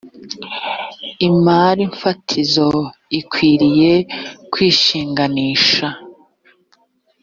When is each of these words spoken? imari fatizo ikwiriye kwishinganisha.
imari 1.27 1.83
fatizo 1.99 2.67
ikwiriye 3.19 3.93
kwishinganisha. 4.51 5.87